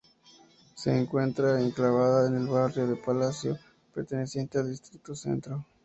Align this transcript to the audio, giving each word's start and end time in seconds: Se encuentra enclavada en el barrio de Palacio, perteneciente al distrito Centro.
Se 0.73 0.97
encuentra 0.99 1.61
enclavada 1.61 2.27
en 2.27 2.35
el 2.35 2.47
barrio 2.47 2.87
de 2.87 2.95
Palacio, 2.95 3.59
perteneciente 3.93 4.57
al 4.57 4.71
distrito 4.71 5.13
Centro. 5.13 5.63